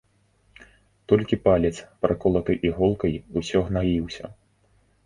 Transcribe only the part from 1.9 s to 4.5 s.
праколаты іголкай, усё гнаіўся.